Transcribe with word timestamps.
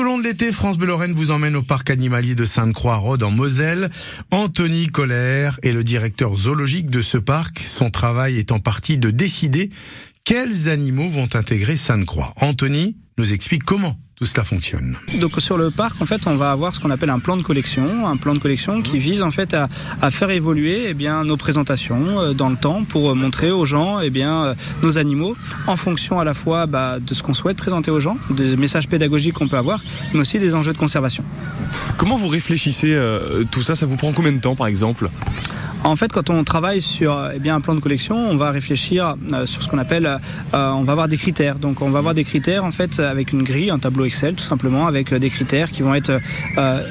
Au 0.00 0.02
long 0.02 0.16
de 0.16 0.24
l'été, 0.24 0.50
France 0.50 0.78
Bleu 0.78 0.86
Lorraine 0.86 1.12
vous 1.12 1.30
emmène 1.30 1.54
au 1.56 1.60
parc 1.60 1.90
animalier 1.90 2.34
de 2.34 2.46
Sainte-Croix-Rode 2.46 3.22
en 3.22 3.30
Moselle. 3.30 3.90
Anthony 4.30 4.86
Colère 4.86 5.60
est 5.62 5.72
le 5.72 5.84
directeur 5.84 6.34
zoologique 6.34 6.88
de 6.88 7.02
ce 7.02 7.18
parc. 7.18 7.60
Son 7.68 7.90
travail 7.90 8.38
est 8.38 8.50
en 8.50 8.60
partie 8.60 8.96
de 8.96 9.10
décider 9.10 9.68
quels 10.24 10.70
animaux 10.70 11.10
vont 11.10 11.28
intégrer 11.34 11.76
Sainte-Croix. 11.76 12.32
Anthony 12.36 12.96
nous 13.18 13.34
explique 13.34 13.64
comment 13.64 14.00
tout 14.20 14.26
cela 14.26 14.44
fonctionne. 14.44 14.98
Donc 15.18 15.40
sur 15.40 15.56
le 15.56 15.70
parc, 15.70 16.02
en 16.02 16.04
fait, 16.04 16.26
on 16.26 16.36
va 16.36 16.50
avoir 16.50 16.74
ce 16.74 16.80
qu'on 16.80 16.90
appelle 16.90 17.08
un 17.08 17.20
plan 17.20 17.38
de 17.38 17.42
collection, 17.42 18.06
un 18.06 18.18
plan 18.18 18.34
de 18.34 18.38
collection 18.38 18.82
qui 18.82 18.98
vise 18.98 19.22
en 19.22 19.30
fait 19.30 19.54
à, 19.54 19.70
à 20.02 20.10
faire 20.10 20.28
évoluer 20.28 20.88
eh 20.88 20.94
bien 20.94 21.24
nos 21.24 21.38
présentations 21.38 22.20
euh, 22.20 22.34
dans 22.34 22.50
le 22.50 22.56
temps 22.56 22.84
pour 22.84 23.16
montrer 23.16 23.50
aux 23.50 23.64
gens 23.64 24.00
eh 24.00 24.10
bien 24.10 24.44
euh, 24.44 24.54
nos 24.82 24.98
animaux 24.98 25.36
en 25.66 25.76
fonction 25.76 26.18
à 26.18 26.24
la 26.24 26.34
fois 26.34 26.66
bah, 26.66 26.98
de 27.00 27.14
ce 27.14 27.22
qu'on 27.22 27.32
souhaite 27.32 27.56
présenter 27.56 27.90
aux 27.90 28.00
gens, 28.00 28.18
des 28.28 28.56
messages 28.56 28.88
pédagogiques 28.88 29.32
qu'on 29.32 29.48
peut 29.48 29.56
avoir, 29.56 29.80
mais 30.12 30.20
aussi 30.20 30.38
des 30.38 30.54
enjeux 30.54 30.74
de 30.74 30.78
conservation. 30.78 31.24
Comment 31.96 32.18
vous 32.18 32.28
réfléchissez 32.28 32.92
euh, 32.92 33.44
tout 33.50 33.62
ça? 33.62 33.74
Ça 33.74 33.86
vous 33.86 33.96
prend 33.96 34.12
combien 34.12 34.32
de 34.32 34.40
temps, 34.40 34.54
par 34.54 34.66
exemple? 34.66 35.08
En 35.82 35.96
fait, 35.96 36.12
quand 36.12 36.28
on 36.28 36.44
travaille 36.44 36.82
sur 36.82 37.30
eh 37.34 37.38
bien, 37.38 37.54
un 37.56 37.60
plan 37.60 37.74
de 37.74 37.80
collection, 37.80 38.16
on 38.16 38.36
va 38.36 38.50
réfléchir 38.50 39.16
euh, 39.32 39.46
sur 39.46 39.62
ce 39.62 39.68
qu'on 39.68 39.78
appelle, 39.78 40.06
euh, 40.06 40.18
on 40.52 40.82
va 40.82 40.92
avoir 40.92 41.08
des 41.08 41.16
critères. 41.16 41.56
Donc, 41.56 41.80
on 41.80 41.90
va 41.90 41.98
avoir 41.98 42.14
des 42.14 42.24
critères 42.24 42.64
en 42.64 42.70
fait 42.70 43.00
avec 43.00 43.32
une 43.32 43.42
grille, 43.42 43.70
un 43.70 43.78
tableau 43.78 44.04
Excel, 44.04 44.34
tout 44.34 44.44
simplement, 44.44 44.86
avec 44.86 45.12
euh, 45.12 45.18
des 45.18 45.30
critères 45.30 45.70
qui 45.70 45.82
vont 45.82 45.94
être 45.94 46.20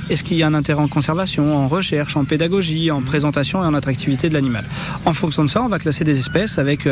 est-ce 0.09 0.23
qu'il 0.23 0.37
y 0.37 0.43
a 0.43 0.47
un 0.47 0.53
intérêt 0.53 0.81
en 0.81 0.87
conservation, 0.87 1.55
en 1.55 1.67
recherche, 1.67 2.15
en 2.15 2.23
pédagogie, 2.25 2.89
en 2.91 3.01
présentation 3.01 3.63
et 3.63 3.67
en 3.67 3.73
attractivité 3.73 4.29
de 4.29 4.33
l'animal. 4.33 4.65
En 5.05 5.13
fonction 5.13 5.43
de 5.43 5.49
ça, 5.49 5.61
on 5.61 5.67
va 5.67 5.77
classer 5.77 6.03
des 6.03 6.17
espèces 6.17 6.57
avec 6.57 6.87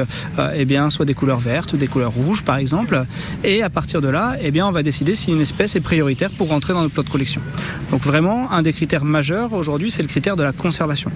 eh 0.55 0.65
bien 0.65 0.89
soit 0.89 1.05
des 1.05 1.13
couleurs 1.13 1.39
vertes, 1.39 1.75
des 1.75 1.87
couleurs 1.87 2.11
rouges, 2.11 2.43
par 2.43 2.57
exemple. 2.57 3.05
Et 3.43 3.63
à 3.63 3.69
partir 3.69 4.01
de 4.01 4.09
là, 4.09 4.35
eh 4.41 4.51
bien, 4.51 4.67
on 4.67 4.71
va 4.71 4.83
décider 4.83 5.15
si 5.15 5.31
une 5.31 5.41
espèce 5.41 5.75
est 5.75 5.81
prioritaire 5.81 6.29
pour 6.31 6.49
rentrer 6.49 6.73
dans 6.73 6.81
notre 6.81 6.93
plan 6.93 7.03
de 7.03 7.09
collection. 7.09 7.41
Donc, 7.91 8.01
vraiment, 8.03 8.51
un 8.51 8.61
des 8.61 8.73
critères 8.73 9.05
majeurs 9.05 9.53
aujourd'hui, 9.53 9.91
c'est 9.91 10.01
le 10.01 10.09
critère 10.09 10.35
de 10.35 10.43
la 10.43 10.51
conservation. 10.51 11.11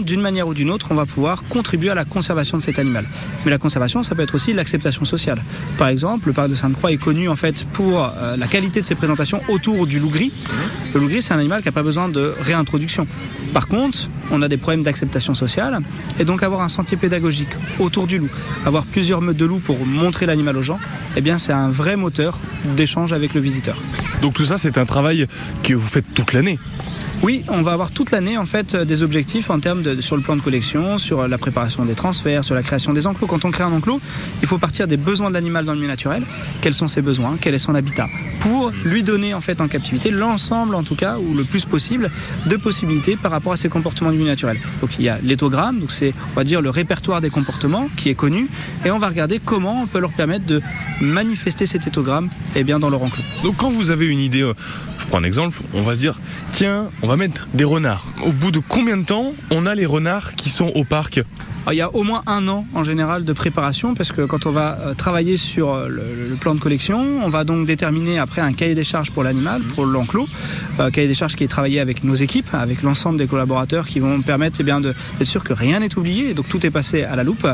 D'une 0.00 0.20
manière 0.20 0.48
ou 0.48 0.54
d'une 0.54 0.70
autre, 0.70 0.88
on 0.90 0.94
va 0.94 1.06
pouvoir 1.06 1.44
contribuer 1.48 1.90
à 1.90 1.94
la 1.94 2.04
conservation 2.04 2.58
de 2.58 2.62
cet 2.62 2.78
animal. 2.78 3.04
Mais 3.44 3.50
la 3.50 3.58
conservation, 3.58 4.02
ça 4.02 4.14
peut 4.14 4.22
être 4.22 4.34
aussi 4.34 4.52
l'acceptation 4.52 5.04
sociale. 5.04 5.42
Par 5.76 5.88
exemple, 5.88 6.26
le 6.28 6.32
parc 6.32 6.50
de 6.50 6.54
Sainte-Croix 6.54 6.90
est 6.90 6.96
connu 6.96 7.28
en 7.28 7.36
fait 7.36 7.64
pour 7.64 8.02
euh, 8.02 8.36
la 8.36 8.46
qualité 8.48 8.80
de 8.80 8.86
ses 8.86 8.96
présentations 8.96 9.40
autour 9.48 9.86
du 9.86 10.00
loup 10.00 10.10
gris. 10.10 10.32
Le 10.94 11.00
loup 11.00 11.08
gris, 11.08 11.22
c'est 11.22 11.32
un 11.32 11.38
animal 11.38 11.60
qui 11.62 11.68
n'a 11.68 11.72
pas 11.72 11.82
besoin 11.82 12.08
de 12.08 12.34
réintroduction. 12.40 13.06
Par 13.52 13.68
contre, 13.68 14.08
on 14.30 14.42
a 14.42 14.48
des 14.48 14.56
problèmes 14.56 14.82
d'acceptation 14.82 15.34
sociale 15.34 15.80
et 16.18 16.24
donc 16.24 16.42
avoir 16.42 16.62
un 16.62 16.68
sentier 16.68 16.96
pédagogique 16.96 17.48
autour 17.78 18.06
du 18.06 18.18
loup, 18.18 18.28
avoir 18.66 18.84
plusieurs 18.84 19.20
meutes 19.20 19.36
de 19.36 19.44
loups 19.44 19.60
pour 19.60 19.86
montrer 19.86 20.26
l'animal 20.26 20.56
aux 20.56 20.62
gens, 20.62 20.80
eh 21.16 21.20
bien 21.20 21.38
c'est 21.38 21.52
un 21.52 21.70
vrai 21.70 21.96
moteur 21.96 22.38
d'échange 22.76 23.12
avec 23.12 23.34
le 23.34 23.40
visiteur. 23.40 23.80
Donc 24.22 24.34
tout 24.34 24.44
ça, 24.44 24.58
c'est 24.58 24.76
un 24.76 24.86
travail 24.86 25.26
que 25.62 25.74
vous 25.74 25.86
faites 25.86 26.12
toute 26.14 26.32
l'année 26.32 26.58
oui, 27.22 27.42
on 27.48 27.62
va 27.62 27.72
avoir 27.72 27.90
toute 27.90 28.12
l'année 28.12 28.38
en 28.38 28.46
fait 28.46 28.76
des 28.76 29.02
objectifs 29.02 29.50
en 29.50 29.58
termes 29.58 29.82
de 29.82 30.00
sur 30.00 30.16
le 30.16 30.22
plan 30.22 30.36
de 30.36 30.40
collection, 30.40 30.98
sur 30.98 31.26
la 31.26 31.36
préparation 31.36 31.84
des 31.84 31.94
transferts, 31.94 32.44
sur 32.44 32.54
la 32.54 32.62
création 32.62 32.92
des 32.92 33.06
enclos. 33.06 33.26
Quand 33.26 33.44
on 33.44 33.50
crée 33.50 33.64
un 33.64 33.72
enclos, 33.72 34.00
il 34.40 34.46
faut 34.46 34.58
partir 34.58 34.86
des 34.86 34.96
besoins 34.96 35.28
de 35.28 35.34
l'animal 35.34 35.64
dans 35.64 35.72
le 35.72 35.78
milieu 35.78 35.90
naturel. 35.90 36.22
Quels 36.60 36.74
sont 36.74 36.86
ses 36.86 37.02
besoins? 37.02 37.36
Quel 37.40 37.54
est 37.54 37.58
son 37.58 37.74
habitat? 37.74 38.06
Pour 38.40 38.70
lui 38.84 39.02
donner 39.02 39.34
en 39.34 39.40
fait 39.40 39.60
en 39.60 39.66
captivité 39.66 40.10
l'ensemble 40.10 40.76
en 40.76 40.84
tout 40.84 40.94
cas 40.94 41.18
ou 41.18 41.34
le 41.34 41.42
plus 41.42 41.64
possible 41.64 42.10
de 42.46 42.56
possibilités 42.56 43.16
par 43.16 43.32
rapport 43.32 43.52
à 43.52 43.56
ses 43.56 43.68
comportements 43.68 44.12
du 44.12 44.18
milieu 44.18 44.30
naturel. 44.30 44.60
Donc 44.80 44.90
il 44.98 45.04
y 45.04 45.08
a 45.08 45.18
l'éthogramme, 45.22 45.80
donc 45.80 45.90
c'est 45.90 46.14
on 46.32 46.36
va 46.36 46.44
dire 46.44 46.60
le 46.62 46.70
répertoire 46.70 47.20
des 47.20 47.30
comportements 47.30 47.88
qui 47.96 48.10
est 48.10 48.14
connu 48.14 48.48
et 48.84 48.92
on 48.92 48.98
va 48.98 49.08
regarder 49.08 49.40
comment 49.44 49.82
on 49.82 49.86
peut 49.86 49.98
leur 49.98 50.12
permettre 50.12 50.46
de 50.46 50.62
manifester 51.00 51.66
cet 51.66 51.86
éthogramme 51.86 52.28
eh 52.54 52.62
bien 52.62 52.78
dans 52.78 52.90
leur 52.90 53.02
enclos. 53.02 53.24
Donc 53.42 53.56
quand 53.56 53.70
vous 53.70 53.90
avez 53.90 54.06
une 54.06 54.20
idée, 54.20 54.50
je 54.97 54.97
prends 55.08 55.18
un 55.18 55.24
exemple, 55.24 55.58
on 55.74 55.82
va 55.82 55.94
se 55.94 56.00
dire 56.00 56.20
tiens, 56.52 56.90
on 57.02 57.06
va 57.06 57.16
mettre 57.16 57.48
des 57.54 57.64
renards. 57.64 58.06
Au 58.24 58.30
bout 58.30 58.50
de 58.50 58.60
combien 58.60 58.96
de 58.96 59.04
temps 59.04 59.32
on 59.50 59.66
a 59.66 59.74
les 59.74 59.86
renards 59.86 60.34
qui 60.34 60.50
sont 60.50 60.68
au 60.74 60.84
parc? 60.84 61.20
Il 61.72 61.76
y 61.76 61.80
a 61.80 61.94
au 61.94 62.02
moins 62.02 62.22
un 62.26 62.46
an 62.48 62.64
en 62.74 62.82
général 62.82 63.24
de 63.24 63.32
préparation 63.32 63.94
parce 63.94 64.12
que 64.12 64.22
quand 64.22 64.46
on 64.46 64.50
va 64.50 64.78
euh, 64.80 64.94
travailler 64.94 65.36
sur 65.36 65.74
euh, 65.74 65.88
le, 65.88 66.36
plan 66.36 66.54
de 66.54 66.60
collection, 66.60 66.98
on 67.24 67.28
va 67.28 67.44
donc 67.44 67.66
déterminer 67.66 68.18
après 68.18 68.40
un 68.40 68.52
cahier 68.52 68.74
des 68.74 68.84
charges 68.84 69.10
pour 69.10 69.24
l'animal, 69.24 69.62
pour 69.74 69.84
l'enclos, 69.84 70.28
euh, 70.78 70.90
cahier 70.90 71.08
des 71.08 71.14
charges 71.14 71.36
qui 71.36 71.44
est 71.44 71.48
travaillé 71.48 71.80
avec 71.80 72.04
nos 72.04 72.14
équipes, 72.14 72.48
avec 72.54 72.82
l'ensemble 72.82 73.18
des 73.18 73.26
collaborateurs 73.26 73.86
qui 73.86 73.98
vont 73.98 74.22
permettre 74.22 74.58
eh 74.60 74.62
bien 74.62 74.80
d'être 74.80 74.96
sûr 75.24 75.42
que 75.44 75.52
rien 75.52 75.80
n'est 75.80 75.96
oublié, 75.98 76.32
donc 76.32 76.48
tout 76.48 76.64
est 76.64 76.70
passé 76.70 77.02
à 77.02 77.16
la 77.16 77.24
loupe. 77.24 77.46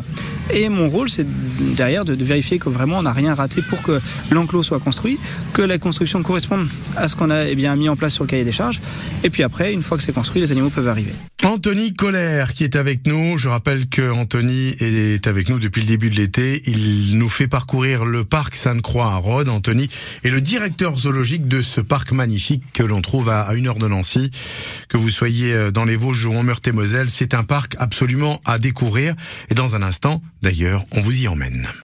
Et 0.52 0.68
mon 0.68 0.88
rôle, 0.88 1.08
c'est 1.08 1.26
derrière 1.74 2.04
de, 2.04 2.14
de, 2.14 2.24
vérifier 2.24 2.58
que 2.58 2.68
vraiment 2.68 2.98
on 2.98 3.02
n'a 3.02 3.12
rien 3.12 3.34
raté 3.34 3.62
pour 3.62 3.82
que 3.82 4.00
l'enclos 4.30 4.62
soit 4.62 4.80
construit, 4.80 5.18
que 5.54 5.62
la 5.62 5.78
construction 5.78 6.22
corresponde 6.22 6.68
à 6.96 7.08
ce 7.08 7.16
qu'on 7.16 7.30
a 7.30 7.46
eh 7.46 7.54
bien, 7.54 7.74
mis 7.76 7.88
en 7.88 7.96
place 7.96 8.12
sur 8.12 8.24
le 8.24 8.28
cahier 8.28 8.44
des 8.44 8.52
charges. 8.52 8.80
Et 9.22 9.30
puis 9.30 9.42
après, 9.42 9.72
une 9.72 9.82
fois 9.82 9.96
que 9.96 10.04
c'est 10.04 10.12
construit, 10.12 10.42
les 10.42 10.52
animaux 10.52 10.70
peuvent 10.70 10.88
arriver. 10.88 11.12
Anthony 11.44 11.92
Colère 11.92 12.54
qui 12.54 12.64
est 12.64 12.74
avec 12.74 13.06
nous. 13.06 13.36
Je 13.36 13.48
rappelle 13.48 13.86
que 13.86 14.10
Anthony 14.10 14.74
est 14.80 15.26
avec 15.26 15.50
nous 15.50 15.58
depuis 15.58 15.82
le 15.82 15.86
début 15.86 16.08
de 16.08 16.14
l'été. 16.14 16.62
Il 16.66 17.18
nous 17.18 17.28
fait 17.28 17.46
parcourir 17.46 18.06
le 18.06 18.24
parc 18.24 18.56
Sainte-Croix 18.56 19.12
à 19.12 19.16
Rhodes. 19.16 19.50
Anthony 19.50 19.90
est 20.24 20.30
le 20.30 20.40
directeur 20.40 20.96
zoologique 20.96 21.46
de 21.46 21.60
ce 21.60 21.82
parc 21.82 22.12
magnifique 22.12 22.64
que 22.72 22.82
l'on 22.82 23.02
trouve 23.02 23.28
à 23.28 23.52
une 23.52 23.66
heure 23.68 23.74
de 23.74 23.86
Nancy. 23.86 24.30
Que 24.88 24.96
vous 24.96 25.10
soyez 25.10 25.70
dans 25.70 25.84
les 25.84 25.96
Vosges 25.96 26.24
ou 26.24 26.34
en 26.34 26.42
Meurthe-et-Moselle, 26.42 27.10
c'est 27.10 27.34
un 27.34 27.42
parc 27.42 27.76
absolument 27.78 28.40
à 28.46 28.58
découvrir. 28.58 29.14
Et 29.50 29.54
dans 29.54 29.74
un 29.74 29.82
instant, 29.82 30.22
d'ailleurs, 30.42 30.86
on 30.92 31.02
vous 31.02 31.20
y 31.20 31.28
emmène. 31.28 31.68